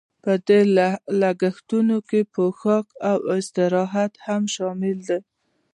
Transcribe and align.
په 0.23 0.31
دې 0.47 0.61
لګښتونو 1.21 1.97
کې 2.09 2.19
پوښاک 2.33 2.87
او 3.09 3.17
استراحت 3.37 4.13
هم 4.25 4.41
شامل 4.55 4.97
دي 5.09 5.19